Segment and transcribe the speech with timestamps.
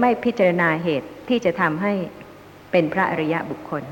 [0.00, 1.92] ไม่พิจารณาเหตุที่จะทำให้
[2.70, 3.82] เป็นพระอริยะบุคคล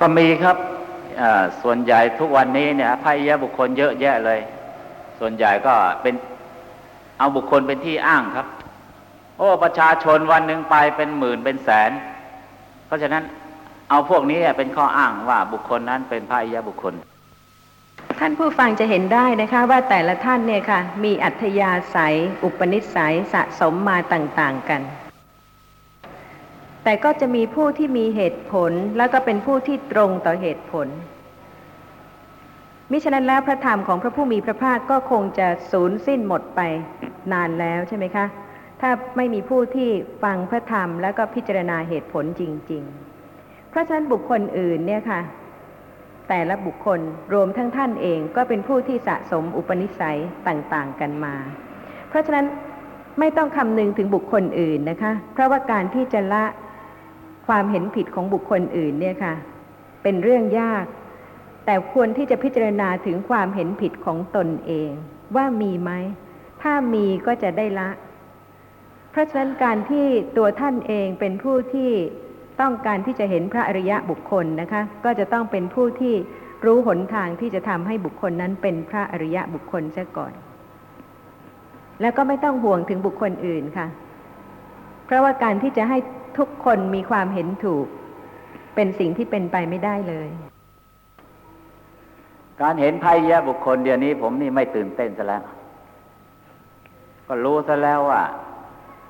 [0.00, 0.56] ก็มีครับ
[1.62, 4.40] ส่วนใหญ่ทุกวันนี้เนี่ยพระอริยะบุคคลเยอะแยะเลย
[5.18, 6.14] ส่วนใหญ่ก็เป็น
[7.18, 8.46] เอาบุคคลเป็นที่อ้างครับ
[9.38, 11.90] โอ้ประชาชนวันหนึ่งไปเป็นหมื่นเป็นแสน
[12.86, 13.22] เพราะฉะนั้น
[13.90, 16.94] เอาพวกนี้เป็นข้ออ้างว่าบุคคลนั้นเป็นพระอริยบุคคล
[18.22, 24.82] ท่านผู้ฟังจะเห็นได้นะคะว่าแต่ละท่านเนี่ยค่ะ มีอัธยาศัย อุปนิสัยสะสมมาต่าง ๆ กัน
[26.84, 30.86] แต่ก็จะมีผู้ที่มีเหตุผลแล้วก็เป็นผู้ที่ตรงต่อเหตุผล
[32.90, 36.60] มิฉะนั้นแล้วพระธรรมของพระผู้มีพระภาคก็คงจะสูญสิ้นหมดไป
[37.32, 38.26] นานแล้วใช่ไหมคะ
[38.80, 39.90] ถ้าไม่มีผู้ที่
[40.22, 42.82] ฟังพระธรรมแล้วก็พิจารณาเหตุผลจริง
[43.26, 45.22] ๆ เพราะฉะนั้นบุคคลอื่นเนี่ยค่ะ
[46.30, 47.00] แต่ละบุคคล
[47.34, 51.34] รวมทั้งท่านเองก็เป็นผู้ที่สะสมอุปนิสัยต่างๆกันมา
[52.08, 52.46] เพราะฉะนั้น
[53.18, 56.44] ไม่ต้องคำนึงถึงบุคคลอื่นนะคะ เพราะว่าการที่จะละ
[57.48, 59.34] ความเห็นผิดของบุคคลอื่นเนี่ยค่ะ
[60.02, 60.84] เป็นเรื่องยาก
[61.66, 64.90] แต่ควรที่จะพิจารณาถึงความเห็นผิดของตนเอง
[65.36, 65.90] ว่ามีไหม
[66.62, 67.90] ถ้ามีก็จะได้ละ
[69.10, 70.06] เพราะฉะนั้นการที่
[70.36, 71.90] ตัวท่านเองเป็นผู้ที่
[72.60, 76.14] ต้องการที่จะเห็นพระอริยะบุคคลนะคะ ก็จะต้องเป็นผู้ที่
[76.64, 80.32] รู้หนทางที่จะทำให้บุคคลนั้นเป็นพระอริยะบุคคลซะก่อน
[82.00, 83.86] แล้วก็ไม่ต้องห่วงถึงบุคคลอื่นค่ะ
[85.06, 85.98] เพราะว่าการที่จะให้
[86.38, 87.86] ทุกคนมีความเห็นถูก
[88.74, 90.28] เป็นสิ่งที่เป็นไปไม่ได้เลย
[92.62, 95.42] การเห็นพระอริยบุคคลเดี๋ยวนี้ผมนี่ไม่ตื่นเต้นซะแล้ว
[97.26, 98.22] ก็รู้ซะแล้วว่า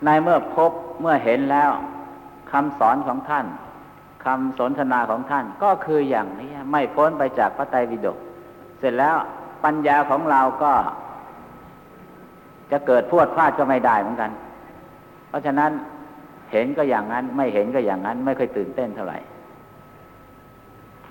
[0.05, 1.71] ในเมื่อพบเมื่อเห็นแล้ว
[2.53, 3.47] คำสอนของท่าน
[4.25, 8.19] คำสนทนาของท่านก็คืออย่างนี้ไม่พ้นไปจากพระไตรปิฎก
[8.79, 9.17] เสร็จแล้ว
[9.65, 10.73] ปัญญาของเราก็
[12.71, 14.31] จะเกิดพรวดพลาดก็ไม่ได้เหมือนกัน
[15.29, 15.71] เพราะฉะนั้น
[16.53, 19.19] เห็นก็อย่างนั้น ไม่เห็นก็อย่างนั้น ไม่เคยตื่นเต้นเท่าไหร่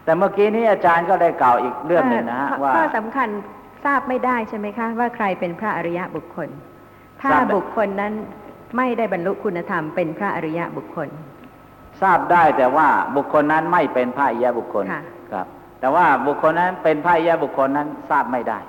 [0.03, 3.29] แต่เมื่อกี้นี้อาจารย์ก็ได้กล่าวอีกเรื่องหนึ่งนะฮะข้อว่าข้อสำคัญ
[3.85, 6.49] ทราบไม่ได้ใช่ไหมคะ ว่าใครเป็นพระอริยะบุคคล
[7.21, 8.13] ถ้าทราบได้บุคคลนั้น
[8.77, 11.09] ไม่ได้บรรลุคุณธรรมเป็นพระอริยะบุคคล
[12.01, 15.47] ทราบได้แต่ว่าบุคคลนั้นไม่เป็นพระอริยบุคคลค่ะครับ
[15.79, 18.59] แต่ว่าบุคคลนั้นเป็นพระอริยบุคคลนั้นทราบไม่ได้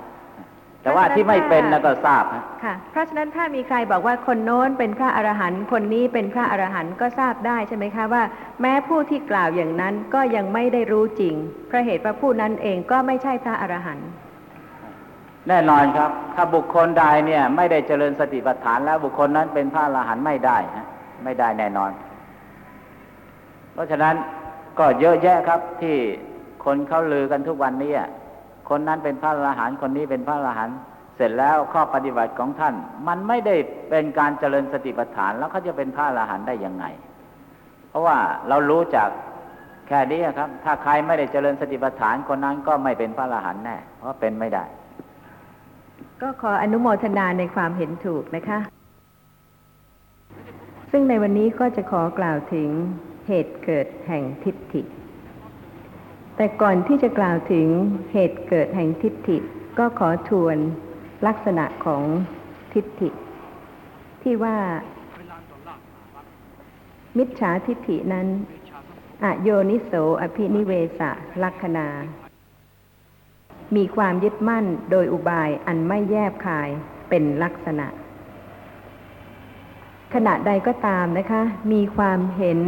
[0.83, 8.23] แต่ว่าที่ไม่เป็นแล้วก็ทราบฮะค่ะ เพราะฉะนั้นถ้ามีใครบอกว่าคนโน้นเป็นพระอรหันต์คนนี้เป็นพระอรหันต์ก็ทราบได้ใช่ไหมคะว่า
[8.61, 11.35] แม้ผู้ที่กล่าวอย่างนั้นก็ยังไม่ได้รู้จริง
[11.67, 14.07] เพราะเหตุว่าผู้นั้นเองก็ไม่ใช่พระอรหันต์
[15.47, 20.87] แน่นอนครับ ถ้าบุคคลใดเนี่ย ไม่ได้เจริญสติปัฏฐานแล้วบุคคลนั้นเป็นพระอรหันต์ไม่ได้ฮะ
[21.23, 21.91] ไม่ได้แน่นอน
[23.73, 24.15] เพราะฉะนั้น
[24.79, 25.97] ก็เยอะแยะครับที่
[26.65, 27.93] คนเขาลือกันทุกวันนี้
[28.69, 30.77] คนนั้นเป็นพระอรหันต์คนนี้เป็นพระอรหันต์
[31.15, 32.75] เสร็จแล้วข้อปฏิบัติของท่าน
[33.07, 33.55] มันไม่ได้
[33.89, 36.85] เป็นการเจริญสติปัฏฐาน แล้วเขาจะเป็นพระอรหันต์ได้ยังไง
[37.89, 39.09] เพราะว่าเรารู้จาก
[39.87, 44.63] แค่นี้ครับ ถ้าใครไม่ได้เจริญสติปัฏฐานคนนั้นก็ไม่เป็นพระอรหันต์แน่เพราะเป็นไม่ได้
[46.21, 48.59] ก็ขออนุโมทนาในความเห็นถูกนะคะ
[50.91, 52.69] ซึ่งในวันนี้ก็จะขอกล่าวถึง
[53.27, 54.81] เหตุเกิดแห่งทิฏฐิ
[56.35, 57.67] แต่ก่อนที่จะกล่าวถึง
[58.13, 59.37] เหตุเกิดแห่งทิฏฐิ
[59.79, 60.57] ก็ขอทวน
[61.27, 62.03] ลักษณะของ
[62.73, 63.09] ทิฏฐิ
[64.21, 64.57] ที่ว่า
[67.17, 68.27] มิจฉาทิฏฐินั้น
[69.23, 71.11] อโยนิโสอภินิเวสะ
[71.43, 71.87] ลักษณา
[73.75, 76.69] มีความยึดมั่นโดยอุบายอันไม่แยบคาย
[77.09, 77.87] เป็นลักษณะ
[80.13, 81.41] ขณะใดก็ตามนะคะ
[81.73, 82.59] มีความเห็น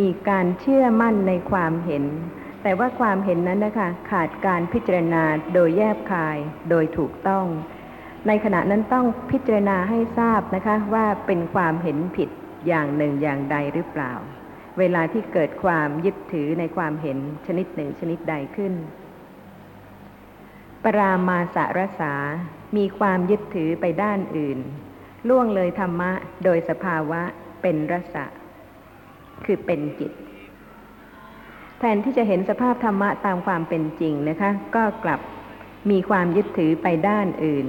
[0.00, 2.04] มีการเชื่อมั่นในความเห็น
[2.62, 5.22] แต่ว่าความเห็นนั้นนะคะขาดการพิจารณา
[5.54, 6.38] โดยแยบคาย
[6.70, 7.46] โดยถูกต้อง
[8.26, 12.28] ในขณะนั้นต้องพิจารณาให้ทราบนะคะว่าเป็นความเห็นผิด
[12.66, 14.12] อย่างหนึ่งอย่างใดหรือเปล่า
[14.78, 18.72] เวลาที่เกิดความยึดถือในความเห็นชนิดหนึ่งชนิดใดขึ้น
[20.84, 22.14] ปรามาสารสา
[22.76, 24.58] มีความยึดถือไปด้านอื่น
[25.28, 26.10] ล่วงเลยธรรมะ
[26.44, 27.20] โดยสภาวะ
[27.62, 28.24] เป็นรสะ
[29.44, 30.12] คือเป็นจิต
[31.78, 35.20] แทนที่จะเห็นสภาพธรรมะตามความเป็นจริงนะคะ ก็กลับ
[35.90, 37.66] มีความยึดถือไปด้านอื่น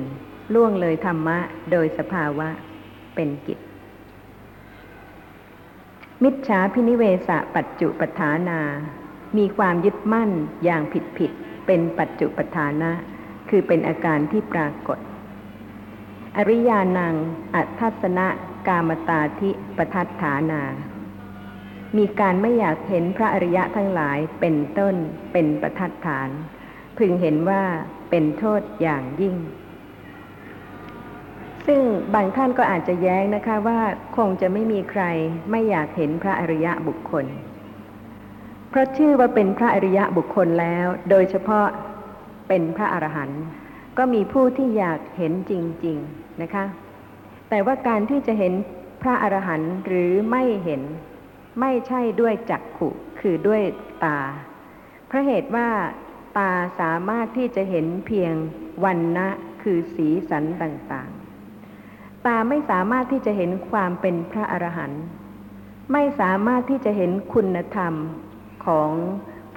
[0.54, 1.38] ล่วงเลยธรรมะ
[1.71, 2.48] โดยสภาวะ
[3.16, 3.59] เป็นกิจ
[6.24, 8.62] มิจฉาพินิเวสะปัจจุปทานา
[9.38, 10.31] มีความยึดมั่น
[10.63, 11.31] อย่างผิดผิด
[11.65, 12.92] เป็นปัจจุปทานะ
[13.50, 15.00] คือเป็นอาการที่ปรากฏ
[16.38, 17.15] อริยานัง
[17.56, 18.27] อัทัศนะ
[18.68, 20.62] กามตาธิปทัฏฐานา
[21.98, 24.95] มีการไม่อยากเห็นพระอริยะทั้งหลายเป็นต้น
[25.31, 26.30] เป็นประทัดฐาน
[26.98, 27.63] พึงเห็นว่า
[28.09, 29.36] เป็นโทษอย่างยิ่ง
[31.68, 31.81] ซึ่ง
[32.13, 33.80] บางท่านก็อาจจะแย้งนะคะว่า
[34.16, 35.04] คงจะไม่มีใคร
[35.51, 37.25] ไม่อยากเห็นพระอริยะบุคคล
[38.73, 41.67] เพราะชื่อว่าเป็นพระอริยะบุคคลแล้ว โดยเฉพาะ
[42.47, 43.43] เป็นพระอรหันต์
[43.97, 45.53] ก็มีผู้ที่อยากเห็นจ
[45.85, 46.65] ริง ๆนะคะ
[47.49, 48.53] แต่ว่าการที่จะเห็น
[49.01, 50.81] พระอรหันต์หรือไม่เห็น
[51.59, 52.89] ไม่ใช่ด้วยจักขุ
[53.19, 53.61] คือด้วย
[54.03, 54.19] ตา
[55.07, 55.67] เพราะเหตุว่า
[56.37, 58.33] ตาสามารถที่จะเห็นเพียง
[58.83, 59.27] วันนะ
[59.61, 65.03] คือสีสันต่างๆ ตาไม่สามารถที่จะเห็นความเป็นพระอรหันต์
[65.91, 67.95] ไม่สามารถที่จะเห็นคุณธรรม
[68.65, 68.89] ของ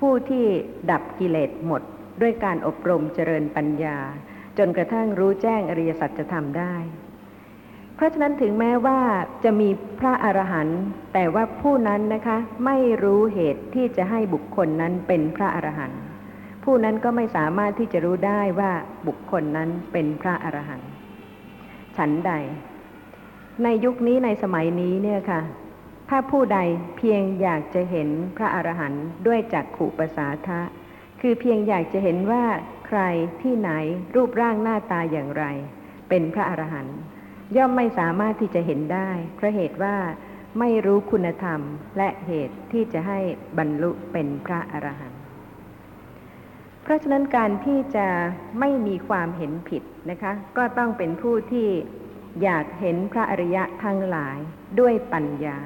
[0.00, 0.46] ผู้ที่
[0.90, 1.82] ดับกิเลสหมด
[2.20, 3.98] ด้วยการอบรมเจริญปัญญา
[4.58, 6.74] จนกระทั่งรู้แจ้งอริยสัจธรรมได้
[7.94, 9.00] เพราะฉะนั้นถึงแม้ว่า
[9.44, 9.68] จะมี
[10.00, 10.80] พระอรหันต์
[11.14, 16.00] แต่ว่าผู้นั้นนะคะไม่รู้เหตุที่จะให้บุคคลนั้นเป็นพระอรหันต์
[16.64, 18.72] ผู้นั้นก็ไม่สามารถที่จะรู้ได้ว่า
[19.06, 20.88] บุคคลนั้นเป็นพระอรหันต์
[21.96, 22.32] ฉันใด
[23.62, 25.40] ในยุคนี้ในสมัยนี้เนี่ยค่ะ
[26.08, 26.58] ถ้าผู้ใด
[26.96, 30.60] เพียงอยากจะเห็นพระอรหันต์ด้วยจักขุปสาทะ
[31.20, 32.44] คือเพียงอยากจะเห็นว่า
[32.86, 33.00] ใคร
[33.42, 33.70] ที่ไหน
[34.14, 35.44] รูปร่างหน้าตาอย่างไร
[36.08, 36.98] เป็นพระอรหันต์
[37.56, 39.96] ย่อมไม่สามารถที่จะเห็นได้เพราะเหตุว่า
[40.58, 41.60] ไม่รู้คุณธรรม
[41.96, 43.18] และเหตุที่จะให้
[43.58, 45.20] บรรลุเป็นพระอรหันต์
[46.82, 48.06] เพราะฉะนั้นการที่จะ
[48.60, 51.68] ไม่มีความเห็นผิดนะคะ ก็ต้องเป็นผู้ที่
[52.42, 54.38] อยากเห็นพระอริยะทั้งหลาย
[54.80, 55.58] ด้วยปัญญา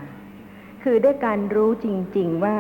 [0.83, 1.87] คือด้วยการรู้จ
[2.19, 2.59] ริง ๆว่า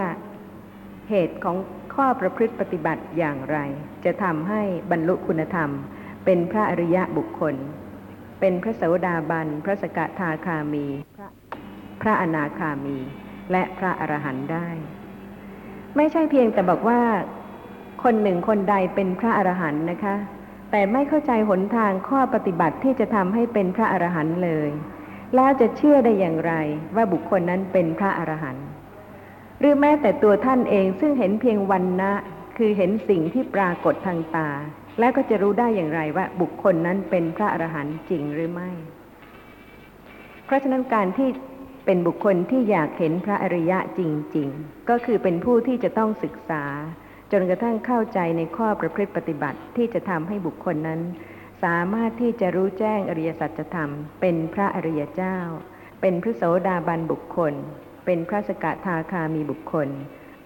[1.11, 1.57] เหตุของ
[1.95, 3.59] ข้อประพฤติปฏิบัติอย่างไร
[4.05, 5.71] จะทำให้บรรลุคุณธรรม
[6.25, 7.55] เป็นพระอริยะบุคคล
[8.41, 10.87] เป็นพระโสดาบัน พระสกทาคามี
[11.17, 11.29] พระ
[12.03, 12.99] พระอนาคามี
[13.53, 14.69] และพระอรหันต์ได้
[15.97, 17.01] ไม่ใช่เพียงแต่บอกว่า
[18.03, 20.17] คนหนึ่งคนใดเป็นพระอรหันต์นะคะ
[20.71, 24.71] แต่ไม่เข้าใจหนทางข้อปฏิบัติที่จะทำให้เป็นพระอรหันต์เลย
[25.35, 26.53] แล้วจะเชื่อได้อย่างไร
[26.97, 28.67] ว่าบุคคลนั้นเป็นพระอรหันต์
[29.61, 32.13] หรือแม้แต่ตัวท่านเองซึ่งเห็นเพียงวันนะ
[32.59, 34.49] คือเห็นสิ่งที่ปรากฏทางตา
[34.99, 38.71] แล้วก็จะรู้ได้อย่างไรว่าบุคคลนั้นเป็นพระอรหันต์จริงหรือไม่
[40.45, 41.29] เพราะฉะนั้นการที่
[41.87, 44.01] เป็นบุคคลที่อยากเห็นพระอริยะจ
[44.37, 46.65] ริง ๆ ก็คือเป็นผู้ที่จะต้องศึกษา
[47.33, 51.01] จนกระทั่งเข้าใจในข้อประพฤติปฏิบัติที่จะทำให้บุคคลนั้น
[51.63, 53.91] สามารถที่จะรู้แจ้งอริยสัจธรรม
[54.21, 55.37] เป็นพระอริยเจ้า
[56.01, 57.55] เป็นพระโสดาบันบุคคล
[58.05, 59.89] เป็นพระสกทาคามีบุคคล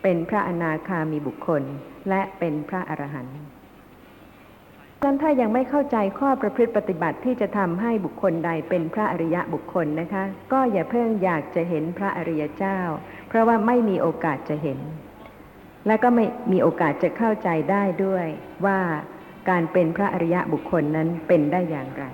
[0.02, 1.62] เป็นพระอนาคามีบุคคล
[2.08, 3.38] และเป็นพระอรหันต์
[5.00, 12.78] ดังนั้นถ้ายังไม่เข้าใจข้อประพฤติปฏิบัติที่จะทำให้บุคคลใดเป็นพระอริยะบุคคลนะคะ ก็อย่าเพิ่งอยากจะเห็นพระอริยเจ้า
[13.28, 14.78] เพราะว่าไม่มีโอกาสจะเห็น
[15.86, 18.26] และก็ไม่มีโอกาสจะเข้าใจได้ด้วย
[18.66, 18.78] ว่า
[19.48, 22.04] การเป็นพระอริยะบุคคลนั้นเป็นได้อย่างไร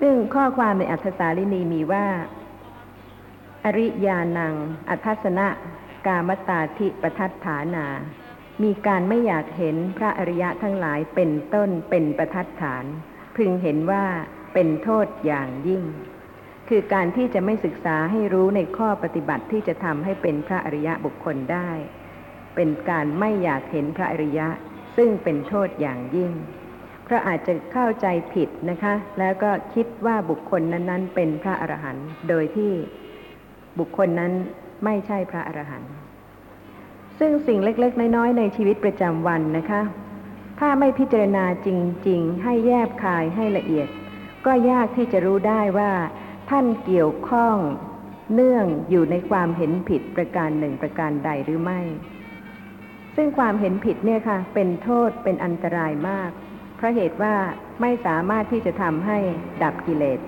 [0.00, 2.06] ซึ่งข้อความในอัธสาลินีมีว่า
[3.64, 4.54] อริยานัง
[4.88, 5.48] อัทัสนะ
[6.06, 7.86] กามตาธิปทัฏฐานา
[8.62, 12.84] มีการไม่อยากเห็นพระอริยะทั้งหลายเป็นต้นเป็นประทัดฐาน
[13.36, 14.04] พึงเห็นว่า
[14.54, 15.82] เป็นโทษอย่างยิ่ง
[16.68, 21.70] คือการที่จะไม่ศึกษาให้รู้ในข้อปฏิบัติที่จะทำให้เป็นพระอริยะบุคคลได้
[22.56, 24.48] เป็นการไม่อยากเห็นพระอริยะ
[24.96, 26.32] ซึ่งเป็นโทษอย่างยิ่ง
[27.04, 32.72] เพราะอาจจะเข้าใจผิดนะคะ แล้วก็คิดว่าบุคคลนั้นๆ เป็นพระอรหันต์โดยที่
[33.78, 34.32] บุคคลนั้น
[34.84, 35.92] ไม่ใช่พระอรหันต์
[37.18, 39.82] ซึ่งสิ่งเล็ก ๆ น้อยๆในชีวิตประจำวันนะคะ
[40.60, 41.68] ถ้าไม่พิจารณาจ
[42.08, 43.88] ริง ๆ ให้แยบคายให้ละเอียด
[44.46, 45.92] ก็ยากที่จะรู้ได้ว่า
[46.50, 47.56] ท่านเกี่ยวข้อง
[48.34, 51.80] เนื่องอยู่ในความเห็นผิดประการหนึ่งประการใดหรือไม่
[53.16, 56.30] ซึ่งความเห็นผิดเนี่ยค่ะ เป็นโทษเป็นอันตรายมาก
[56.76, 57.34] เพราะเหตุว่า
[57.80, 59.18] ไม่สามารถที่จะทำให้
[59.62, 60.18] ดับกิเลส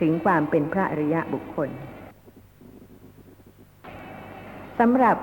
[0.00, 1.70] ถึงความเป็นพระอริยะบุคคล
[4.78, 5.16] สำหรับ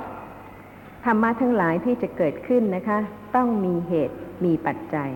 [1.06, 3.00] ธรรมะทั้งหลายที่จะเกิดขึ้นนะคะ
[3.36, 5.12] ต้องมีเหตุมีปัจจัย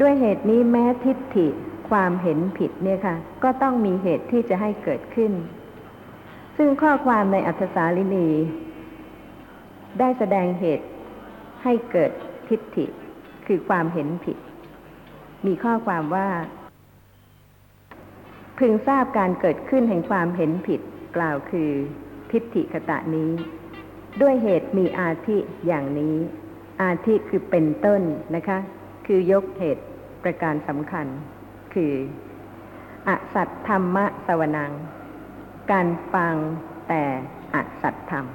[0.00, 1.48] ด้วยเหตุนี้แม้ทิฏฐิ
[1.90, 5.32] ความเห็นผิดเนี่ยค่ะ ก็ต้องมีเหตุที่จะให้เกิดขึ้น
[6.56, 8.28] ซึ่งข้อความในอัธสาลินี
[9.98, 10.86] ได้แสดงเหตุ
[11.62, 12.10] ให้เกิด
[12.48, 12.86] ทิฏฐิ
[13.46, 14.36] คือความเห็นผิด
[15.46, 16.28] มีข้อความว่า
[18.58, 20.80] พึงทราบการเกิดขึ้นแห่งความเห็นผิด
[21.16, 21.70] กล่าวคือ
[22.30, 23.30] ทิฏฐิคตะนี้
[24.22, 25.36] ด้วยเหตุมีอาทิ
[25.66, 26.16] อย่างนี้
[26.82, 28.02] อาทิคือเป็นต้น
[28.34, 28.58] นะคะ
[29.06, 29.84] คือยกเหตุ
[30.22, 31.06] ประการสำคัญ
[31.74, 31.92] คือ
[33.08, 34.72] อสัตธรรมะสวนัง
[35.72, 36.34] การฟัง
[36.88, 37.02] แต่
[37.54, 38.26] อสัตธรรม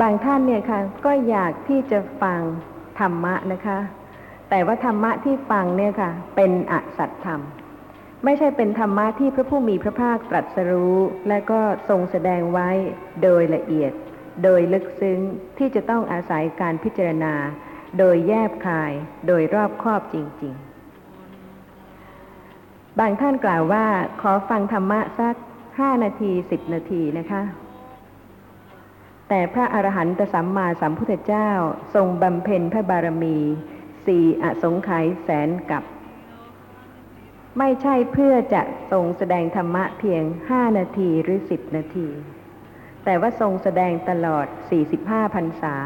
[0.00, 2.40] บางท่านเนี่ยค่ะก็อยากที่จะฟัง
[3.00, 3.78] ธรรมะนะคะ
[4.50, 7.40] แต่ว่าธรรมะที่ฟังเนี่ยค่ะ เป็นอสัตธรรม
[8.24, 12.70] ไม่ใช่เป็นธรรมะที่พระผู้มีพระภาคตรัสรู้ และก็ทรงแสดงไว้
[13.22, 13.92] โดยละเอียด
[14.44, 15.18] โดยลึกซึ้ง
[15.58, 17.34] ที่จะต้องอาศัยการพิจารณา
[17.98, 18.92] โดยแยบคาย
[19.26, 20.54] โดยรอบคอบจริง
[22.16, 23.86] ๆ บางท่านกล่าวว่า
[24.20, 25.34] ขอฟังธรรมะสัก
[25.78, 27.42] ห้านาทีสิบนาทีนะคะ
[29.34, 31.50] แต่พระอรหันตสัมมาสัมพุทธเจ้า
[31.94, 33.36] ทรงบำเพ็ญพระบารมี
[34.06, 35.84] สี่อสงไขยแสนกับ
[37.58, 38.62] ไม่ใช่เพื่อจะ
[38.92, 42.08] ทรงแสดงธรรมะเพียงห้านาทีหรือสิบนาที
[43.04, 44.46] แต่ว่าทรงแสดงตลอด
[44.90, 45.76] 45พรรษา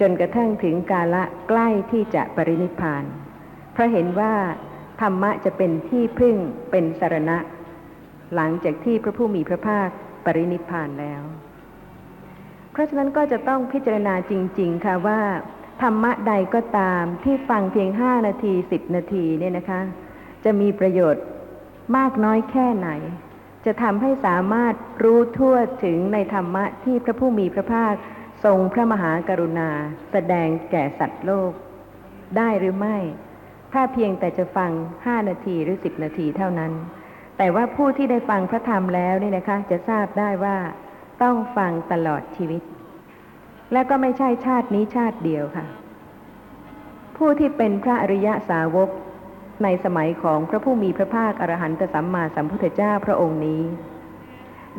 [0.00, 3.04] จนกระทั่งถึงกาละใกล้ที่จะปรินิพาน
[3.72, 4.34] เพราะเห็นว่า
[5.00, 6.36] ธรรมะจะเป็นที่พึ่ง
[6.70, 7.38] เป็นสารณะ
[8.34, 9.88] หลังจากที่พระผู้มีพระภาค
[10.24, 11.24] ปรินิพานแล้ว
[12.74, 15.20] เพราะฉะนั้นก็จะต้องพิจารณาจริง ๆ ค่ะว่า
[15.82, 19.80] ธรรมะใดก็ตามที่ฟังเพียงห้านาทีสิบนาทีเนี่ยนะคะ
[20.44, 21.24] จะมีประโยชน์
[21.96, 22.88] มากน้อยแค่ไหน
[23.66, 27.94] จะทำให้สามารถรู้ทั่วถึงในธรรมะที่พระผู้มีพระภาค
[28.44, 29.70] ทรงพระมหากรุณา
[30.12, 31.52] แสดงแก่สัตว์โลก
[32.36, 32.98] ได้หรือไม่
[33.72, 34.70] ถ้าเพียงแต่จะฟัง
[35.06, 36.72] ห้านาทีหรือสิบนาทีเท่านั้น
[37.38, 40.56] แต่ว่าผู้ที่ได้ฟังพระธรรมแล้วเนี่ยนะคะ จะทราบได้ว่า
[41.24, 42.62] ต้องฟังตลอดชีวิต
[43.72, 45.66] และก็ไม่ใช่ชาตินี้ชาติเดียวค่ะ
[47.16, 48.90] ผู้ที่เป็นพระอริยสาวก
[49.62, 53.62] ในสมัยของพระผู้มีพระภาคอรหันตสัมมาสัมพุทธเจ้าพระองค์นี้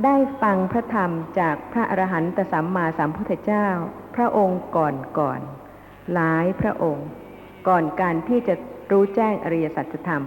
[0.03, 3.67] ได้ฟังพระธรรมจากพระอรหันตสัมมาสัมพุทธเจ้า
[4.15, 5.41] พระองค์ก่อนก่อน
[6.13, 7.07] หลายพระองค์
[7.67, 8.53] ก่อนการที่จะ
[8.91, 10.23] รู้แจ้งอริยสัจธรรม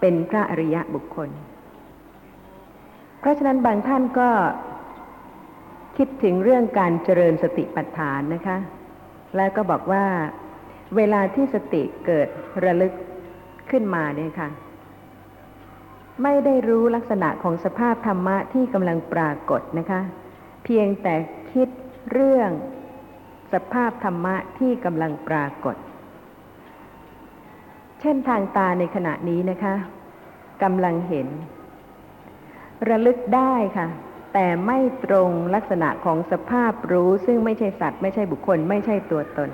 [0.00, 1.30] เป็นพระอริยะบุคคล
[3.20, 4.30] เพราะฉะนั้นบางท่านก็
[5.98, 8.58] คิดถึงเรื่องการเจริญสติปัฏฐานนะคะ
[9.36, 10.04] แล้วก็บอกว่า
[10.96, 12.28] เวลาที่สติเกิด
[12.64, 12.92] ระลึก
[13.70, 14.48] ขึ้นมาเนี่ยค่ะ
[16.22, 20.00] ไม่ได้รู้ลักษณะของสภาพธรรมะที่กำลังปรากฏนะคะ
[20.64, 21.14] เพียงแต่
[21.52, 21.68] คิด
[22.12, 22.50] เรื่อง
[23.52, 25.76] สภาพธรรมะที่กำลังปรากฏ
[28.00, 29.74] เช่นทางตาในขณะนี้นะคะ
[30.62, 31.28] กำลังเห็น
[32.88, 33.88] ระลึกได้ค่ะ
[34.32, 39.50] แต่ไม่ตรงลักษณะของสภาพรู้ซึ่งไม่ใช่สัตว์ไม่ใช่บุคคลไม่ใช่ตัวตน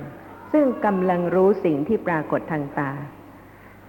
[0.52, 2.92] ซึ่งกำลังรู้สิ่งที่ปรากฏทางตา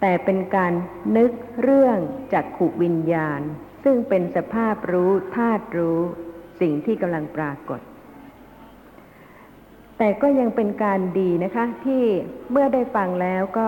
[0.02, 0.74] แต่เป็นการ
[1.18, 1.98] นึกเรื่อง
[2.34, 3.42] จากขูวิญญาณ
[3.84, 6.00] ซึ่งเป็นสภาพรู้ธาตุรู้
[6.62, 7.80] สิ่งที่กำลังปรากฏ
[9.98, 12.04] แต่ก็ยังเป็นการดีนะคะ ที่
[12.52, 13.68] เมื่อได้ฟังแล้วก็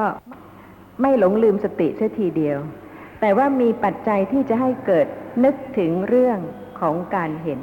[1.02, 2.58] ไม่หลงลืมสติเสียทีเดียว
[3.22, 5.08] แต่ว่ามีปัจจัยที่จะให้เกิด
[5.44, 6.40] นึกถึงเรื่อง
[6.80, 7.62] ของการเห็น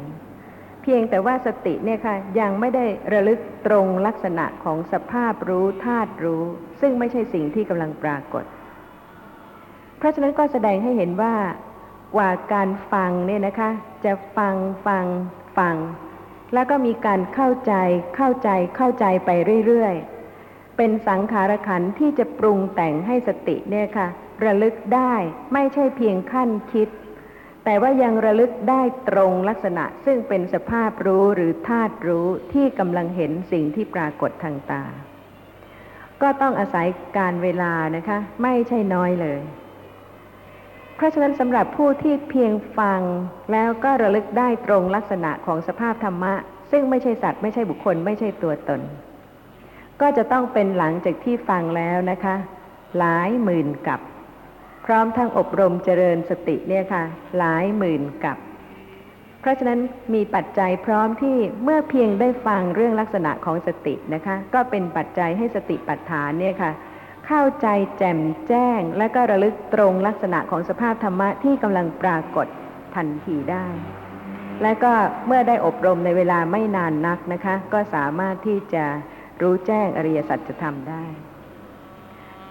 [0.82, 6.42] เพียงแต่ว่าสติเนี่ยค่ะยังไม่ได้ระลึกตรงลักษณะของสภาพรู้ธาตุรู้
[6.80, 8.44] ซึ่งไม่ใช่สิ่งที่กำลังปรากฏ
[9.98, 11.34] เพราะฉะนั้นก็แสดงให้เห็นว่า
[12.16, 13.70] กว่าการฟังเนี่ยนะคะ
[14.04, 14.54] จะฟัง
[14.86, 15.06] ฟัง
[15.58, 15.76] ฟัง
[16.54, 17.74] แล้วก็มีการเข้าใจ
[18.16, 19.30] เข้าใจเข้าใจไป
[19.66, 24.08] เรื่อยๆ เป็นสังขารขันที่จะปรุงแต่งให้สติเนี่ยค่ะ
[24.44, 25.14] ระลึกได้
[25.52, 26.88] ไม่ใช่เพียงขั้นคิด
[27.64, 34.84] แต่ว่ายังระลึกได้ตรงลักษณะซึ่งเป็นสภาพรู้หรือธาตุรู้ที่กำลังเห็นสิ่งที่ปรากฏทางตา
[36.22, 36.86] ก็ต้องอาศัย
[37.18, 39.40] การเวลานะคะ ไม่ใช่น้อยเลย
[40.96, 43.00] เพราะฉะนั้นสำหรับผู้ที่เพียงฟัง
[43.52, 46.34] แล้วก็ระลึกได้ตรงลักษณะของสภาพธรรมะ
[46.70, 48.80] ซึ่งไม่ใช่สัตว์ไม่ใช่บุคคล ไม่ใช่ตัวตน
[50.00, 52.36] ก็จะต้องเป็นหลังจากที่ฟังแล้วนะคะ
[52.98, 54.00] หลายหมื่นกับ
[54.86, 57.04] พร้อมทั้งอบรมเจริญสติเนี่ยค่ะ
[57.38, 58.38] หลายหมื่นกับ
[59.40, 59.80] เพราะฉะนั้น
[60.14, 66.72] มีปัจจัยพร้อมที่เมื่อเพียงได้ฟังเรื่องลักษณะของสตินะคะ ก็เป็นปัจจัยให้สติปัฏฐานเนี่ยค่ะ
[67.26, 72.46] เข้าใจแจ่มแจ้ง และก็ระลึกตรงลักษณะของสภาพธรรมะที่กำลังปรากฏ
[72.96, 73.66] ทันทีได้
[74.62, 74.92] และก็
[75.26, 78.84] เมื่อได้อบรมในเวลาไม่นานนักนะคะ ก็สามารถที่จะ
[79.42, 81.04] รู้แจ้งอริยสัจธรรมได้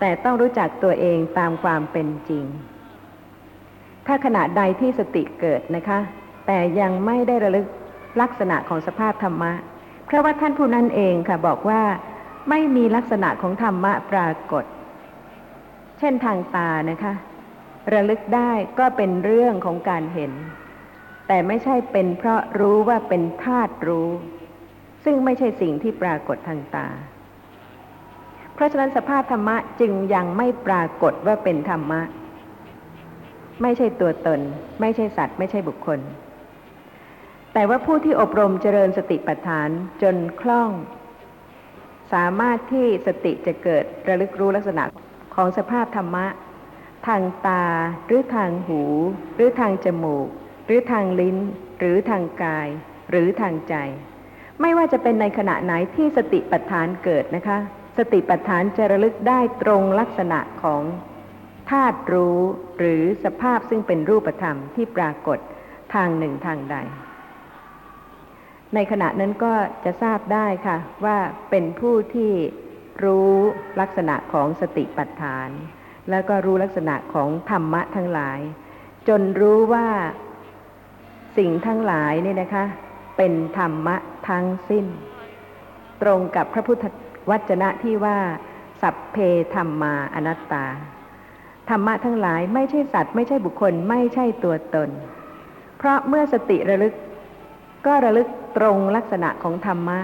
[0.05, 2.45] แต่ต้องรู้จักตัวเองตามความเป็นจริง
[4.07, 5.99] ถ้าขณะใดที่สติเกิดนะคะ
[6.47, 7.67] แต่ยังไม่ได้ระลึก
[8.21, 9.53] ลักษณะของสภาพธรรมะ
[10.05, 11.81] เพราะว่าท่านผู้นั้นเองค่ะบอกว่า
[12.49, 14.65] ไม่มีลักษณะของธรรมะปรากฏ
[15.99, 17.13] เช่นทางตานะคะ
[17.93, 20.31] ระลึกได้ก็เป็นเรื่องของการเห็น
[21.27, 24.09] แต่ไม่ใช่เป็นเพราะรู้ว่าเป็นธาตุรู้
[25.03, 26.89] ซึ่งไม่ใช่สิ่งที่ปรากฏทางตา
[28.53, 32.01] เพราะฉะนั้นสภาพธรรมะจึงยังไม่ปรากฏว่าเป็นธรรมะ
[33.61, 34.39] ไม่ใช่ตัวตน
[34.81, 35.99] ไม่ใช่สัตว์ ไม่ใช่บุคคล
[37.53, 39.69] แต่ว่าผู้ที่อบรมเจริญสติปัฏฐาน
[40.01, 40.69] จนคล่อง
[42.13, 44.83] สามารถที่สติจะเกิดระลึกรู้ลักษณะ
[45.35, 46.25] ของสภาพธรรมะ
[47.07, 47.65] ทางตา
[48.05, 48.81] หรือทางหู
[49.35, 50.27] หรือทางจมูก
[50.65, 51.37] หรือทางลิ้น
[51.79, 52.67] หรือทางกาย
[53.09, 53.75] หรือทางใจ
[54.61, 57.59] ไม่ว่าจะเป็นในขณะไหนที่สติปัฏฐานเกิดนะคะ
[57.97, 60.83] สติปัฏฐานจะระลึกได้ตรงลักษณะของ
[61.71, 62.39] ธาตุรู้
[62.77, 65.39] หรือสภาพซึ่งเป็นรูปธรรมที่ปรากฏ
[65.93, 66.75] ทางหนึ่งทางใด
[68.73, 69.53] ในขณะนั้นก็
[69.85, 71.17] จะทราบได้ค่ะ ว่า
[71.49, 72.31] เป็นผู้ที่
[73.03, 73.33] รู้
[73.79, 75.49] ลักษณะของสติปัฏฐาน
[76.09, 78.39] แล้วก็รู้ลักษณะของธรรมะทั้งหลาย
[79.07, 79.87] จนรู้ว่า
[81.37, 82.65] สิ่งทั้งหลายเนี่ยนะคะ
[83.17, 83.95] เป็นธรรมะ
[84.29, 84.85] ทั้งสิ้น
[86.01, 86.85] ตรงกับพระพุทธ
[87.29, 88.17] วัจนะที่ว่า
[88.81, 89.17] สัพเพ
[89.55, 90.65] ธรรมาอนัตตา
[91.69, 94.89] ธรรมะทั้งหลายไม่ใช่สัตว์ ไม่ใช่บุคคลไม่ใช่ตัวตน
[95.77, 96.93] เพราะเมื่อสติระลึก
[97.85, 98.27] ก็ระลึก
[98.57, 99.99] ตรงลักษณะของธรรมะ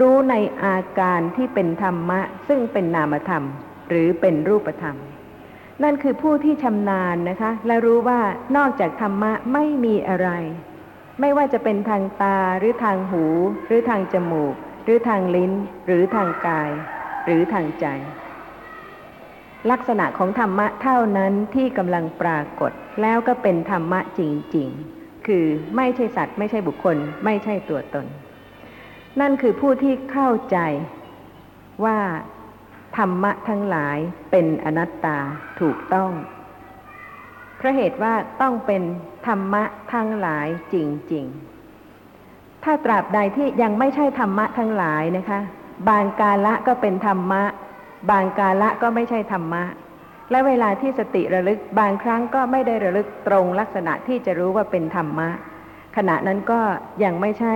[0.00, 3.44] รู้ในอาการที่เป็นธรรมะ ซึ่งเป็นนามธรรม
[3.88, 4.96] หรือเป็นรูปธรรม
[5.82, 8.20] นั่นคือผู้ที่ชำนาญนะคะ และรู้ว่า
[8.56, 10.28] นอกจากธรรมะไม่มีอะไร
[11.20, 13.24] ไม่ว่าจะเป็นทางตาหรือทางหู
[13.66, 15.52] หรือทางจมูก หรือทางลิ้น
[15.86, 16.70] หรือทางกาย
[17.24, 17.86] หรือทางใจ
[19.70, 22.72] ลักษณะของธรรมะเท่านั้นที่กำลังปรากฏ
[23.02, 24.20] แล้วก็เป็นธรรมะจ
[24.56, 25.44] ริง ๆ คือ
[25.76, 28.06] ไม่ใช่สัตว์ไม่ใช่บุคคล ไม่ใช่ตัวตน
[29.20, 30.58] นั่นคือผู้ที่เข้าใจ
[31.84, 31.98] ว่า
[32.96, 33.98] ธรรมะทั้งหลาย
[34.30, 35.18] เป็นอนัตตา
[35.60, 36.10] ถูกต้อง
[37.56, 38.82] เพราะเหตุว่าต้องเป็น
[39.26, 40.76] ธรรมะทั้งหลายจ
[41.12, 41.53] ริง ๆ
[42.64, 45.40] ถ้าตราบใดที่ยังไม่ใช่ธรรมะทั้งหลายนะคะ
[45.88, 47.42] บางกาละก็เป็นธรรมะ
[48.10, 49.62] บางกาละก็ไม่ใช่ธรรมะ
[50.30, 55.28] และเวลาที่สติระลึกบางครั้งก็ไม่ได้ระลึกตรงลักษณะที่จะรู้ว่าเป็นธรรมะ
[55.96, 56.60] ขณะนั้นก็
[57.04, 57.54] ยังไม่ใช่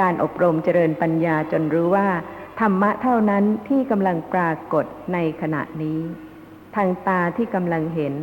[0.00, 2.08] การอบรมเจริญปัญญาจนรู้ว่า
[2.60, 6.00] ธรรมะเท่านั้นที่กำลังปรากฏในขณะนี้
[6.76, 8.14] ทางตาที่กำลังเห็น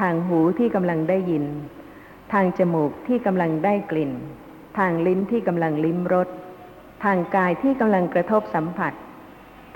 [0.00, 1.44] ทางหูที่กำลังได้ยิน
[2.32, 4.12] ทางจมูกที่กำลังได้กลิ่น
[4.78, 6.28] ทางลิ้นที่กำลังลิ้มรส
[7.04, 8.92] ทางกายที่กำลังกระทบสัมผัส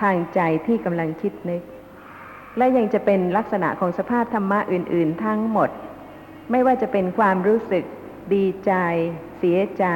[0.03, 1.63] ทางใจที่กำลังคิดนึก
[2.57, 5.71] และยังจะเป็นลักษณะของสภาพธรรมะอื่น ๆ ทั้งหมด
[6.51, 7.85] ไม่ว่าจะเป็นความรู้สึก
[8.35, 8.73] ดีใจ
[9.39, 9.87] เสียใจ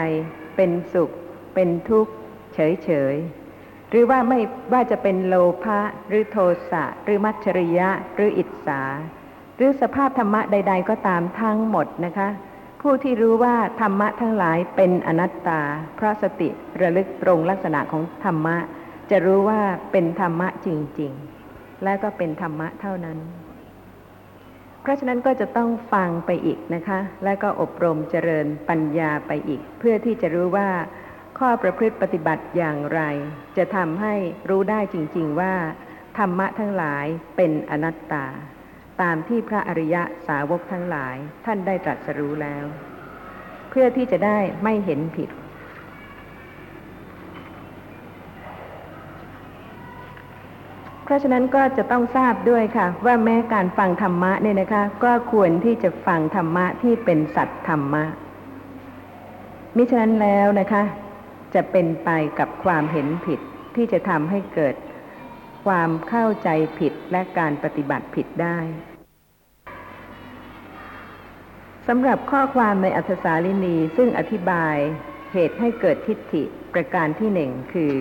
[0.57, 1.11] เป็นสุข
[1.55, 2.13] เป็นทุกข์
[2.55, 4.39] เฉยๆหรือว่าไม่
[4.73, 6.37] ว่าจะเป็นโลภะหรือโท
[6.71, 8.83] สะหรือมัจฉริยะ หรืออิจฉา
[9.57, 12.29] หรือสภาพธรรมะใด ๆ ก็ตามทั้งหมดนะคะ
[12.89, 15.63] ผู้ที่รู้ว่าธรรมะทั้งหลายเป็นอนัตตา
[15.97, 16.49] เพราะสติ
[16.81, 18.57] ระลึกตรงลักษณะของธรรมะ
[19.11, 19.61] จะรู้ว่า
[19.93, 20.69] เป็นธรรมะจ
[21.01, 21.13] ริง
[21.49, 23.19] ๆ และก็เป็นธรรมะเท่านั้น
[24.83, 30.69] เพราะฉะนั้นก็จะต้องฟังไปอีกนะคะ และก็อบรมเจริญปัญญาไปอีก เพื่อที่จะรู้ว่า
[31.39, 33.01] ข้อประพฤติปฏิบัติอย่างไร
[33.57, 34.15] จะทำให้
[34.51, 35.55] รู้ได้จริง ๆ ว่า
[36.19, 38.27] ธรรมะทั้งหลายเป็นอนัตตา
[39.03, 42.65] ตามที่พระอริยะสาวกทั้งหลายท่านได้ตรัสรู้แล้ว
[43.71, 45.31] เพื่อที่จะได้ไม่เห็นผิด
[51.05, 58.05] เพราะฉะนั้นก็จะต้องทราบด้วยค่ะ ว่าแม้การฟังธรรมะเนี่ยนะคะ ก็ควรที่จะฟังธรรมะที่เป็นสัตธรรมะ
[59.77, 60.83] มิฉะนั้นแล้วนะคะ
[61.55, 63.41] จะเป็นไปกับความเห็นผิด
[63.77, 64.75] ที่จะทำให้เกิด
[65.67, 66.49] ความเข้าใจ
[66.79, 68.59] ผิดและการปฏิบัติผิดได้
[71.87, 74.77] สำหรับข้อความในอัธสาลินีซึ่งอธิบาย
[75.33, 77.95] เหตุให้เกิดทิฏฐิประการที่หนึ่งคือ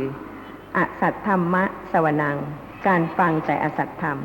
[0.78, 2.38] อสัตธรรมะสวนัง
[2.88, 4.17] การฟังแต่อสัตธรรม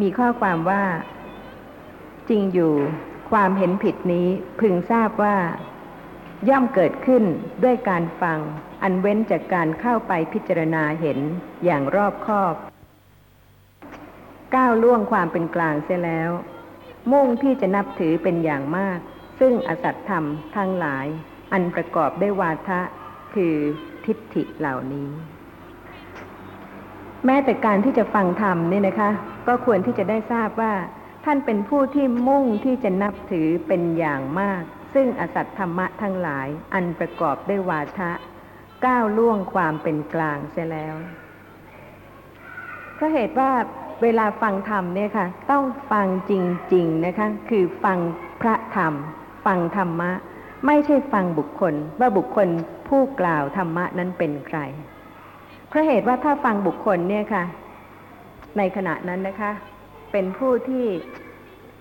[0.00, 0.84] มีข้อความว่า
[2.28, 2.74] จริงอยู่
[3.30, 4.28] ความเห็นผิดนี้
[4.60, 5.36] พึงทราบว่า
[6.48, 7.24] ย่อมเกิดขึ้น
[7.64, 8.38] ด้วยการฟัง
[8.82, 11.18] อันเว้นจากการเข้าไปพิจารณาเห็น
[11.64, 12.54] อย่างรอบคอบ
[14.54, 16.30] ก้าวล่วงความเป็นกลางเสียแล้ว
[17.12, 18.98] มุ่งที่จะนับถือเป็นอย่างมาก
[19.40, 20.24] ซึ่งอสัตธรรม
[20.56, 21.06] ทั้งหลาย
[21.52, 22.80] อันประกอบด้วยวาทะ
[23.34, 23.54] คือ
[24.04, 25.08] ทิฏฐิเหล่านี้
[27.26, 29.10] แม้แต่การที่จะฟังธรรมเนี่ยนะคะ
[29.46, 30.74] ก็ควรที่จะได้ทราบว่า
[31.24, 34.62] ท่านเป็นผู้ที่มุ่งที่จะนับถือเป็นอย่างมาก
[34.94, 38.10] ซึ่งอสัตธรรมะทั้งหลายอันประกอบด้วยวาทะ
[38.86, 40.94] ก้าวล่วงความเป็นกลางเสียแล้ว
[42.94, 43.50] เพราะเหตุว่า
[44.02, 46.32] เวลาฟังธรรมเนี่ยค่ะ ต้องฟังจ
[46.74, 47.98] ริง ๆนะคะ คือฟัง
[48.42, 48.94] พระธรรม
[49.46, 50.10] ฟังธรรมะ
[50.66, 52.48] ไม่ใช่ฟังบุคคล ว่าบุคคล
[52.88, 54.58] ผู้กล่าวธรรมะนั้นเป็นใคร
[55.68, 57.44] เพราะเหตุว่าถ้าฟังบุคคลเนี่ยค่ะ
[58.58, 59.52] ในขณะนั้นนะคะ
[60.12, 60.86] เป็นผู้ที่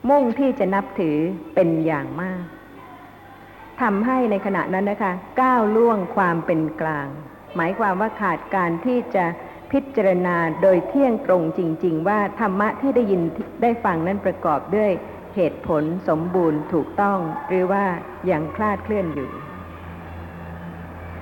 [0.10, 1.18] มุ่งที่จะนับถือ
[1.56, 2.44] เป็นอย่างมาก
[3.82, 7.08] ทำให้ในขณะนั้นนะคะ ก้าวล่วงความเป็นกลาง
[7.56, 9.26] หมายความว่าขาดการที่จะ
[9.72, 13.22] พิจารณาโดยเที่ยงตรงจริง ๆ ว่าธรรมะที่ได้ยิน
[13.62, 14.92] ได้ฟังนั้นประกอบด้วย
[15.36, 17.84] เหตุผลสมบูรณ์ถูกต้อง หรือว่า
[18.32, 19.30] ยังคลาดเคลื่อนอยู่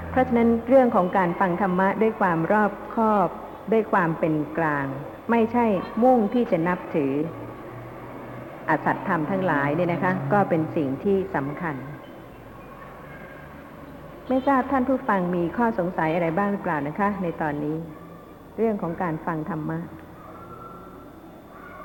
[0.09, 3.29] เพราะฉะนั้นเรื่องของการฟังธรรมะด้วยความรอบคอบ
[3.71, 4.85] ด้วยความเป็นกลาง
[5.31, 5.65] ไม่ใช่
[6.03, 7.13] มุ่งที่จะนับถือ
[8.69, 11.75] อสัตธรรมทั้งหลายเนี่ยนะคะ ก็เป็นสิ่งที่สำคัญ
[14.29, 17.77] ไม่ทราบท่านผู้ฟังมีข้อสงสัยอะไรบ้างหรือเปล่านะคะ ในตอนนี้
[18.57, 19.79] เรื่องของการฟังธรรมะ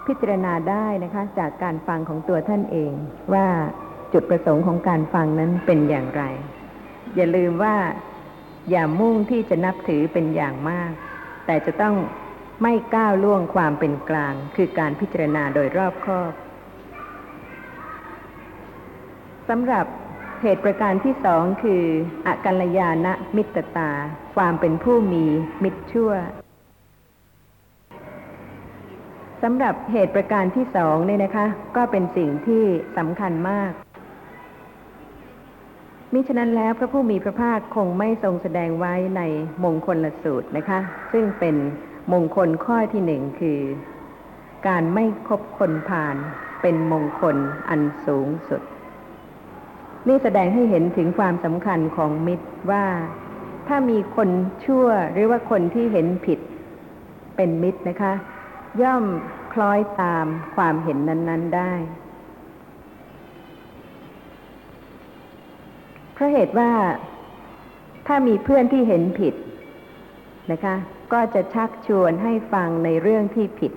[0.06, 2.92] พิจารณาได้นะคะ จากการฟังของตัวท่านเอง
[3.34, 3.46] ว่า
[4.12, 6.22] จุดประสงค์ของการฟังนั้นเป็นอย่างไร
[7.16, 7.76] อย่าลืมว่า
[8.70, 10.92] อย่ามุ่งที่จะนับถือเป็นอย่างมาก
[11.46, 11.94] แต่จะต้อง
[12.62, 16.32] ไม่ก้าวล่วงความเป็นกลาง คือการพิจารณาโดยรอบคอบ
[19.48, 19.86] สำหรับ
[20.44, 21.82] เหตุประการที่สองคือ
[22.26, 23.90] อกัลยาณมิตรตา
[24.36, 25.24] ความเป็นผู้มี
[25.62, 26.12] มิตรชั่ว
[29.42, 32.64] สำหรับเหตุประการที่สองเนี่ยนะคะ ก็เป็นสิ่งที่
[32.96, 33.72] สำคัญมาก
[36.12, 39.22] มิฉะนั้นแล้วพระผู้มีพระภาคคงไม่ทรงแสดงไว้ใน
[39.64, 40.80] มงคลละสูตรนะคะ
[41.12, 41.56] ซึ่งเป็น
[42.12, 43.60] มงคลข้อที่หนึ่งคือ
[44.68, 46.16] การไม่คบคนผ่าน
[46.62, 47.36] เป็นมงคล
[47.68, 48.62] อันสูงสุด
[50.08, 52.84] นี่แสดงให้เห็นถึงความสำคัญของมิตรว่า
[53.68, 54.28] ถ้ามีคน
[54.64, 56.38] ชั่วหรือว่าคนที่เห็นผิด
[57.36, 58.12] เป็นมิตรนะคะ
[58.82, 59.04] ย่อม
[59.52, 61.72] คล้อยตามความเห็นนั้น ๆได้
[66.12, 66.70] เพราะเหตุว่า
[68.06, 69.34] ถ้ามีเพื่อนที่เห็นผิด
[70.52, 70.74] นะคะ
[71.12, 73.72] ก็จะชักชวนให้ฟังในเรื่องที่ผิด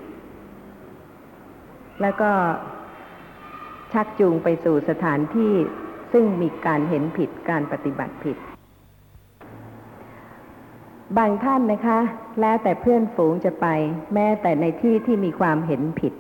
[2.02, 2.32] แล้วก็
[3.94, 5.54] ชักจูงไปสู่สถานที่
[6.18, 8.38] ซึ่งมีการเห็นผิดการปฏิบัติผิด
[11.18, 12.00] บางท่านนะคะ
[12.42, 13.68] แล้วแต่เพื่อนฝูงจะไป
[14.14, 16.14] แม้แต่ในที่ที่มีความเห็นผิด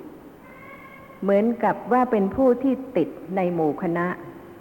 [1.22, 4.08] เหมือนกับว่าเป็นผู้ที่ติดในหมู่คณะ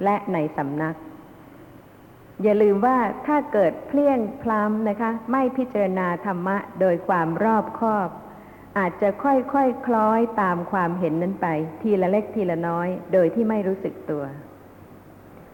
[0.04, 0.96] และในสำนัก
[2.42, 8.08] อย่าลืมว่าถ้าเกิดเพลี่ยงพล้ำนะคะ ไม่พิจารณาธรรมะโดยความรอบคอบ
[8.78, 11.46] อาจจะค่อยๆคคล้อยตามความเห็นนั้นไป
[11.82, 14.24] ทีละเล็กทีละน้อย โดยที่ไม่รู้สึกตัว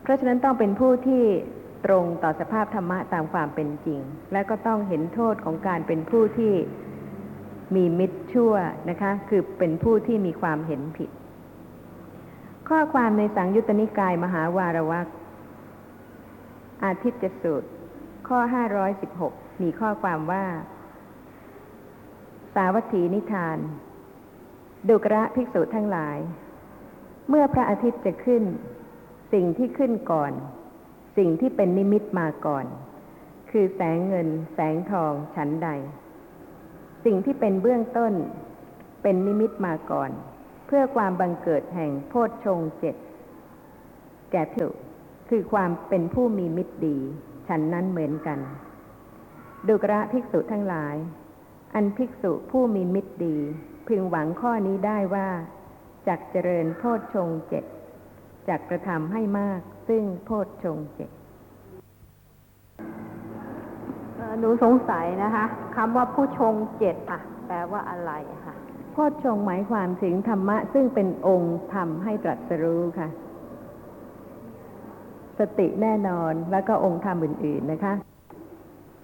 [0.02, 1.24] เพราะฉะนั้นต้องเป็นผู้ที่
[1.84, 4.00] ตรงต่อสภาพธรรมะตามความเป็นจริง
[4.32, 6.54] และก็ต้องเห็นโทษของการเป็นผู้ที่
[7.74, 8.54] มีมิตรชั่ว
[8.90, 11.10] นะคะ คือเป็นผู้ที่มีความเห็นผิด
[12.68, 15.06] ข้อความในสังยุตตนิกายมหาวารวัก
[16.84, 17.68] อาทิตย์สูตร
[18.28, 18.38] ข้อ
[19.00, 20.44] 516 มีข้อความว่า
[22.54, 23.58] สาวัตถีนิทาน
[24.88, 26.18] ดุกระภิกษุทั้งหลาย
[27.28, 28.42] เมื่อพระอาทิตย์จะขึ้น
[29.33, 30.33] สิ่งที่ขึ้นก่อน
[31.16, 32.66] สิ่งที่เป็นนิมิตมาก่อน
[33.51, 35.69] คือแสงเงิน แสงทองชั้นใด
[37.05, 38.12] สิ่งที่เป็นเบื้องต้น
[39.03, 40.11] เป็นนิมิตมาก่อน
[40.66, 42.97] เพื่อความบังเกิดแห่งโพชฌงเจ็ด
[44.31, 44.69] แก่ภิกษุ
[45.29, 46.99] คือความเป็นผู้มีมิตรดี
[47.49, 48.38] ฉันนั้นเหมือนกัน
[49.69, 50.97] ดุกระภิกษุทั้งหลาย
[51.75, 53.37] อันภิกษุผู้มีมิตรดี
[53.87, 55.29] พึงหวังข้อนี้ได้ว่า
[56.07, 57.64] จักเจริญโพชฌงเจ็ด
[58.48, 61.11] จักกระทำให้มาก ซึ่งโพชฌงค์เจ็ด
[64.16, 65.44] เอ่อหนูสงสัยนะคะ
[65.76, 68.55] คำว่าผู้ชงเจ็ดอะแปลว่าอะไรอะค่ะ
[68.92, 73.09] โพชฌงค์หมายความถึงธรรมะ ซึ่งเป็นองค์ทำให้ตรัสรู้ค่ะ
[75.38, 77.94] สติแน่นอนแล้วก็องค์ธรรมอื่น ๆนะคะ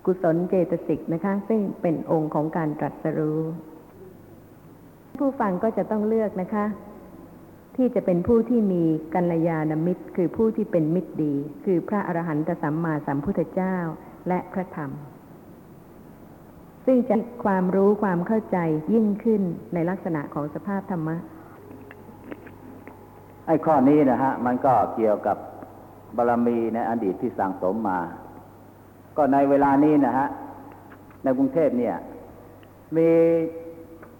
[0.04, 3.40] กุศลเจตสิกนะคะ ซึ่งเป็นองค์ของการตรัสรู้
[5.20, 6.64] ผู้ฟังก็จะต้องเลือกนะคะ
[7.76, 8.82] ที่จะเป็นผู้ที่มี
[9.14, 11.34] กัลยาณมิตร คือผู้ที่เป็นมิตรดี
[11.64, 13.76] คือพระอรหันตสัมมาสัมพุทธเจ้า
[14.28, 14.90] และพระธรรม
[16.86, 18.58] ซึ่งจะความรู้ความเข้าใจ
[18.92, 19.42] ยิ่งขึ้น
[19.74, 21.16] ในลักษณะของสภาพธรรมะ
[23.46, 25.36] ไอ้ข้อนี้นะฮะ มันก็เกี่ยวกับ
[26.16, 28.00] บารมีในอดีตที่สั่งสมมา
[29.16, 30.28] ก็ในเวลานี้นะฮะ
[31.24, 31.96] ในกรุงเทพเนี่ย
[32.96, 33.10] มี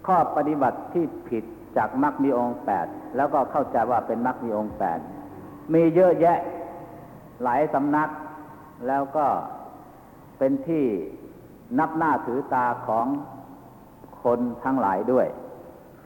[0.07, 1.43] ข้อปฏิบัติที่ผิด
[1.77, 4.99] จากมรรคมีองค์แปดแล้วก็เข้าใจว่าเป็นมรรคมีองค์แปด
[5.73, 6.39] มีเยอะแยะ
[7.43, 8.09] หลายสำนัก
[8.87, 9.25] แล้วก็
[10.37, 10.85] เป็นที่
[11.79, 13.05] นับหน้าถือตาของ
[14.23, 15.27] คนทั้งหลายด้วย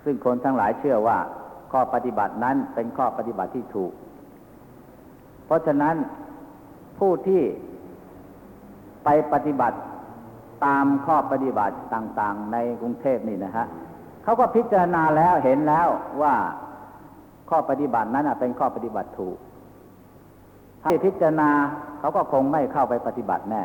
[0.04, 1.18] ซึ่งคนทั้งหลายเชื่อว่า
[1.72, 3.92] ข้อปฏิบัตินั้นเป็นข้อปฏิบัติที่ถูก
[5.46, 5.96] เพราะฉะนั้น
[6.98, 7.42] ผู้ที่
[9.04, 9.78] ไปปฏิบัติ
[10.66, 13.66] ตามข้อปฏิบัติต่าง ๆ ในกรุงเทพนี่นะฮะ
[14.24, 15.88] เขาก็พิจารณาแล้วเห็นแล้ว
[16.22, 16.36] ว่า
[17.50, 19.38] ข้อปฏิบัตินั้นเป็นข้อปฏิบัติถูก
[20.82, 21.50] ถ้าพิจารณา
[22.00, 23.64] เขาก็คงไม่เข้าไปปฏิบัติแน่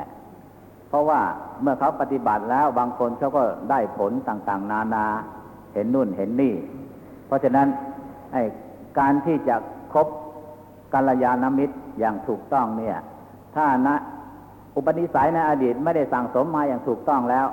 [0.88, 1.20] เพราะว่า
[1.62, 5.06] เมื่อเขาปฏิบัติแล้วบางคนเขาก็ได้ผลต่างๆ นานา
[5.74, 6.54] เห็นนู่นเห็นนี่
[7.26, 7.66] เพราะฉะนั้น
[8.98, 9.56] การที่จะ
[9.92, 10.06] คบ
[10.94, 12.96] กัลยาณมิตรอย่างถูกต้องเนี่ย
[13.54, 13.96] ถ้านะ
[14.76, 17.46] อุปนิสัยในอดีตไม่ได้สั่งสมมาอย่างถูกต้องแล้ว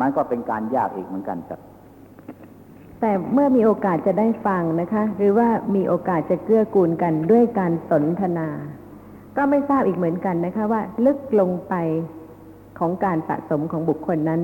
[0.00, 1.60] มันก็เป็นการยากอีกเหมือนกันครับ
[3.00, 8.48] แต่เมื่อมีโอกาสจะได้ฟังนะคะ หรือว่ามีโอกาสจะเกื้อกูลกันด้วยการสนทนา
[9.36, 11.74] ก็ไม่ทราบอีกเหมือนกันนะคะ ว่าลึกลงไป
[12.78, 14.42] ของการสะสมของบุคคลนั้น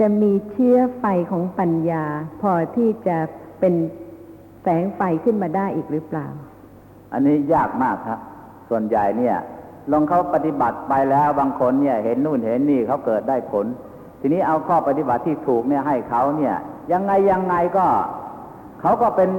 [0.00, 2.04] จะมีเชื้อไฟของปัญญา
[2.42, 3.16] พอที่จะ
[3.60, 3.74] เป็น
[4.62, 6.26] แสงไฟขึ้นมาได้อีกหรือเปล่า
[7.12, 8.18] อันนี้ยากมากครับ
[8.68, 9.36] ส่วนใหญ่เนี่ย
[9.92, 13.66] ลองเขาปฏิบัติไปแล้วบางคนเนี่ย เห็นนู่นเห็นนี่เขาเกิดได้ผล
[14.20, 16.54] ทีนี้เอาข้อปฏิบัติที่ถูกเนี่ยให้เขาเนี่ย
[16.92, 17.86] ยังไงยังไงก็
[18.80, 19.30] เขาก็เป็น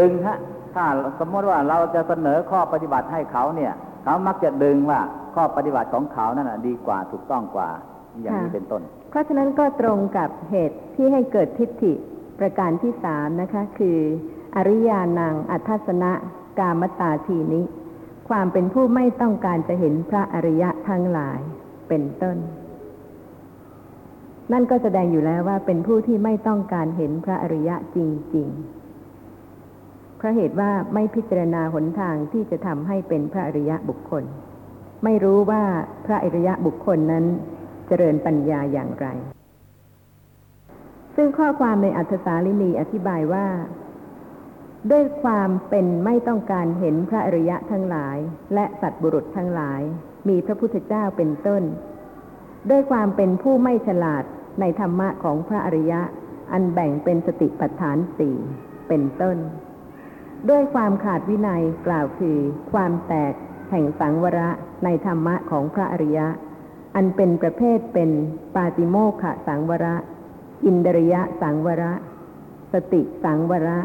[0.00, 0.38] ดึงฮะ
[0.74, 0.84] ถ้า
[1.18, 3.72] สมมติว่าเราจะเสนอข้อปฏิบัติให้เขาเนี่ย
[4.04, 5.00] เขามักจะดึงว่า
[5.34, 7.70] ข้อปฏิบัติของเขานั่นนะดีกว่าถูกต้องกว่า
[8.22, 11.92] อย่างนี้ค่ะเป็นต้น เพราะฉะนั้นก็ตรงกับเหตุที่ให้เกิดทิฏฐิ
[12.38, 13.98] ประการที่สามนะคะ คือ
[14.56, 16.12] อริยานังอัทธสนะ
[16.58, 17.62] กามตาทีนิ
[18.28, 21.40] ความเป็นผู้ไม่ต้องการจะเห็นพระอริยะทั้งหลาย
[21.88, 22.36] เป็นต้น
[24.52, 27.98] นั่นก็แสดงอยู่แล้วว่าเป็นผู้ที่ไม่ต้องการเห็นพระอริยะจ
[28.34, 34.24] ริงๆ เพราะเหตุว่าไม่พิจารณาหนทางที่จะทำให้เป็นพระอริยะบุคคล
[35.04, 35.62] ไม่รู้ว่า
[36.06, 37.24] พระอริยะบุคคลนั้น
[37.86, 39.06] เจริญปัญญาอย่างไร
[41.16, 43.46] ซึ่งข้อความในอัธสาลินีอธิบายว่า
[44.90, 48.18] ด้วยความเป็นไม่ต้องการเห็นพระอริยะทั้งหลาย
[48.54, 49.82] และสัตบุรุษทั้งหลาย
[50.28, 51.62] มีพระพุทธเจ้าเป็นต้น
[52.70, 54.24] ด้วยความเป็นผู้ไม่ฉลาด
[54.60, 56.00] ในธรรมะของพระอริยะ
[56.52, 58.36] อันแบ่งเป็นสติปัฏฐานสี่
[58.88, 59.36] เป็นต้น
[60.48, 62.38] ด้วยความขาดวินัยกล่าวคือ
[62.72, 63.34] ความแตก
[63.70, 64.50] แห่งสังวระ
[64.84, 66.26] ในธรรมะของพระอริยะ
[66.94, 68.10] อันเป็นประเภทเป็น
[68.54, 69.96] ปาติโมกขสังวระ
[70.64, 71.92] อินดริยะสังวระ
[72.72, 73.78] สติสังวระ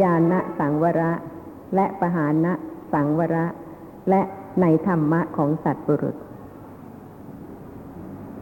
[0.00, 1.12] ญาณสังวระ
[1.74, 2.52] และปหานะ
[2.92, 3.46] สังวระ
[4.10, 4.22] และ
[4.60, 6.16] ในธรรมะของสัตว์บุรุษ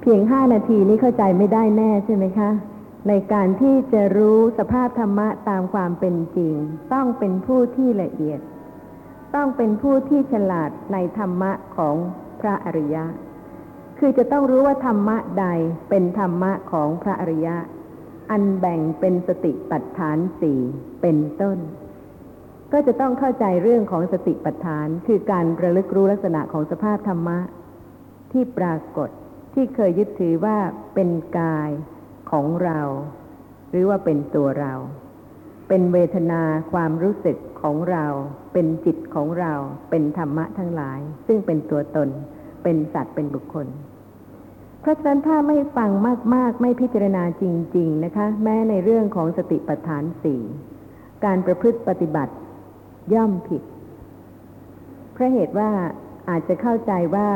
[0.03, 2.51] เพียงห้านาทีนี้เข้าใจไม่ได้แน่ใช่ไหมคะ
[3.09, 6.55] ในการที่จะรู้สภาพธรรมะตามความเป็นจริง
[6.93, 8.41] ต้องเป็นผู้ที่ละเอียด
[9.35, 11.97] ต้องเป็นผู้ที่ฉลาดในธรรมะของ
[12.41, 13.05] พระอริยะ
[13.99, 15.47] คือจะต้องรู้ว่าธรรมะใด
[15.91, 17.57] เป็นธรรมะของพระอริยะ
[18.31, 20.61] อันแบ่งเป็นสติปัฏฐานสี่
[21.01, 21.59] เป็นต้น
[22.73, 27.39] ก็จะต้องเข้าใจเรื่องของสติปัฏฐาน คือการระลึกรู้ลักษณะของสภาพธรรมะ
[28.33, 29.11] ที่ปรากฏ
[29.53, 30.57] ที่เคยยึดถือว่า
[30.95, 31.71] เป็นกาย
[32.31, 32.81] ของเรา
[33.71, 34.75] หรือว่าเป็นตัวเรา
[35.69, 38.05] เป็นเวทนาความรู้สึกของเรา
[38.53, 39.53] เป็นจิตของเรา
[39.91, 42.09] เป็นธรรมะทั้งหลาย ซึ่งเป็นตัวตน
[42.63, 43.67] เป็นสัตว์เป็นบุคคล
[44.81, 45.91] เพราะฉะนั้นถ้าไม่ฟัง
[46.35, 47.45] มาก ๆ ไม่พิจารณาจ
[47.77, 50.43] ริง ๆ นะคะ แม้ในเรื่องของสติปัฏฐานสี่
[51.25, 52.35] การประพฤติปฏิบัติ
[53.15, 53.63] ย่อมผิด
[55.13, 55.71] เพราะเหตุว่า
[56.29, 57.29] อาจจะเข้าใจว่า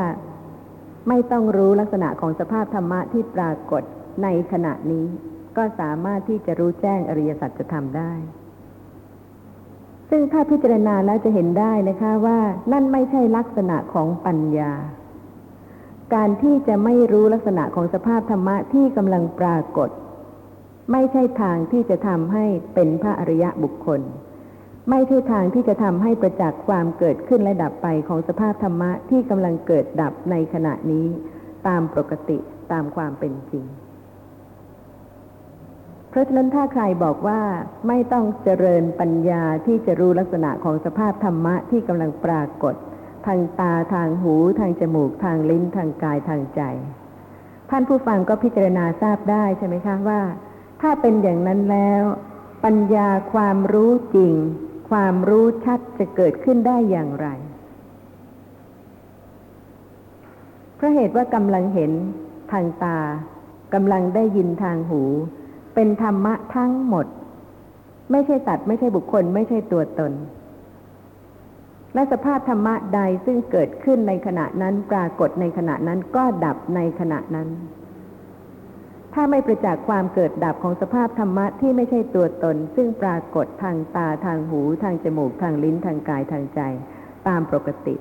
[1.07, 3.83] ไม่ต้องรู้ลักษณะของสภาพธรรมะที่ปรากฏ
[4.23, 5.05] ในขณะนี้
[5.57, 8.13] ก็สามารถที่จะรู้แจ้งอริยสัจธรรมได้
[10.09, 12.39] ซึ่งถ้าพิจารณาแล้วจะเห็นได้นะคะว่า
[12.71, 14.73] นั่นไม่ใช่ลักษณะของปัญญา
[16.13, 19.89] การที่จะไม่รู้ลักษณะของสภาพธรรมะที่กำลังปรากฏ
[20.91, 24.01] ไม่ใช่ทางที่จะทำให้เป็นพระอริยะบุคคล
[24.89, 31.07] ไม่ใช่ทางที่จะทำให้ประจักษ์ความเกิดขึ้นและดับไปของสภาพธรรมะที่กำลังเกิดดับในขณะนี้
[31.67, 32.37] ตามปกติ
[32.71, 33.65] ตามความเป็นจริง
[36.09, 37.41] เพราะฉะนั้นถ้าใครบอกว่า
[37.87, 42.75] ไม่ต้องเจริญปัญญาที่จะรู้ลักษณะของสภาพธรรมะที่กำลังปรากฏ
[43.25, 46.61] ทางตาทางหู ทางจมูก ทางลิ้น ทางกายทางใจ
[47.69, 50.21] ท่านผู้ฟังก็พิจารณาทราบได้ใช่ไหมคะว่า
[50.81, 52.03] ถ้าเป็นอย่างนั้นแล้ว
[52.65, 54.33] ปัญญาความรู้จริง
[54.89, 57.27] ความรู้ชัดจะเกิดขึ้นได้อย่างไร
[60.75, 61.91] เพราะเหตุว่ากำลังเห็น
[62.51, 62.99] ทางตา
[63.73, 65.01] กำลังได้ยินทางหู
[65.75, 67.05] เป็นธรรมะทั้งหมด
[68.11, 70.13] ไม่ใช่สัตว์ไม่ใช่บุคคล ไม่ใช่ตัวตน
[71.93, 77.47] และสภาพธรรมะใดซึ่งเกิดขึ้นในขณะนั้นปรากฏในขณะนั้นก็ดับในขณะนั้น
[79.13, 86.61] ถ้าไม่ประจักษ์ความเกิดดับของสภาพธรรมะที่ไม่ใช่ตัวตน ซึ่งปรากฏทางตาทางหู ทางจมูก ทางลิ้นทางกายทางใจ
[87.27, 87.95] ตามปกติ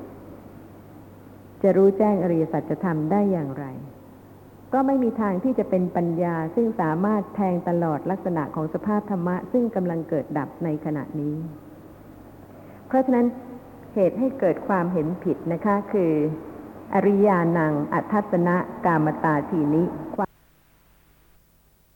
[1.62, 3.66] จะรู้แจ้งอริยสัจธรรมได้อย่างไร
[4.72, 11.36] ก็ไม่มีทางที่จะเป็นปัญญาซึ่งสามารถแทงตลอดลักษณะของสภาพธรรมะ ซึ่งกำลังเกิดดับในขณะนี้
[12.86, 13.26] เพราะฉะนั้น
[13.94, 16.12] เหตุให้เกิดความเห็นผิดนะคะ คือ
[16.94, 19.82] อริยานังอัทัสนะกามตาทีนิ
[20.16, 20.25] ความ